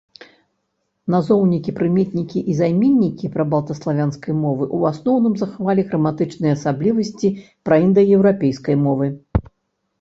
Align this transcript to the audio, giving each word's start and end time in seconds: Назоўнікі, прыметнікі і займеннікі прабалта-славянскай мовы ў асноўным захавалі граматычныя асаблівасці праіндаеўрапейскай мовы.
Назоўнікі, 1.15 1.73
прыметнікі 1.79 2.39
і 2.53 2.57
займеннікі 2.61 3.29
прабалта-славянскай 3.37 4.33
мовы 4.45 4.63
ў 4.77 4.95
асноўным 4.95 5.33
захавалі 5.45 5.81
граматычныя 5.93 6.51
асаблівасці 6.59 7.35
праіндаеўрапейскай 7.71 8.75
мовы. 8.87 9.15